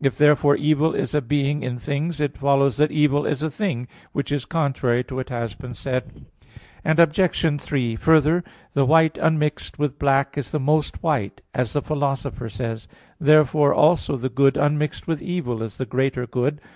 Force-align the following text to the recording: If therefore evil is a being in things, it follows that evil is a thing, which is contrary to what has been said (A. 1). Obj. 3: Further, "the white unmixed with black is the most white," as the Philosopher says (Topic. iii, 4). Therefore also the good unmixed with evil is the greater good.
If 0.00 0.18
therefore 0.18 0.56
evil 0.56 0.92
is 0.92 1.14
a 1.14 1.20
being 1.22 1.62
in 1.62 1.78
things, 1.78 2.20
it 2.20 2.36
follows 2.36 2.78
that 2.78 2.90
evil 2.90 3.24
is 3.24 3.44
a 3.44 3.48
thing, 3.48 3.86
which 4.10 4.32
is 4.32 4.44
contrary 4.44 5.04
to 5.04 5.14
what 5.14 5.28
has 5.30 5.54
been 5.54 5.72
said 5.72 6.26
(A. 6.84 6.94
1). 6.94 6.98
Obj. 6.98 7.60
3: 7.62 7.94
Further, 7.94 8.42
"the 8.74 8.84
white 8.84 9.18
unmixed 9.18 9.78
with 9.78 9.96
black 9.96 10.36
is 10.36 10.50
the 10.50 10.58
most 10.58 11.00
white," 11.00 11.42
as 11.54 11.74
the 11.74 11.80
Philosopher 11.82 12.48
says 12.48 12.86
(Topic. 12.86 12.96
iii, 12.98 13.06
4). 13.26 13.26
Therefore 13.26 13.72
also 13.72 14.16
the 14.16 14.28
good 14.28 14.56
unmixed 14.56 15.06
with 15.06 15.22
evil 15.22 15.62
is 15.62 15.76
the 15.76 15.86
greater 15.86 16.26
good. 16.26 16.60